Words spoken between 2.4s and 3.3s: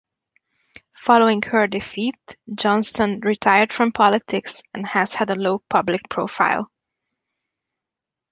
Johnston